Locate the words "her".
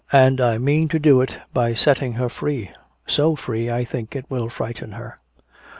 2.13-2.27, 4.93-5.19